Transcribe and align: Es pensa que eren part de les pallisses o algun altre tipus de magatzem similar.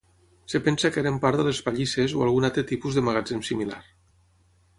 Es 0.51 0.55
pensa 0.67 0.89
que 0.95 0.99
eren 1.01 1.19
part 1.25 1.41
de 1.41 1.45
les 1.47 1.59
pallisses 1.67 2.15
o 2.21 2.25
algun 2.29 2.49
altre 2.49 2.65
tipus 2.73 2.99
de 3.01 3.05
magatzem 3.11 3.45
similar. 3.53 3.81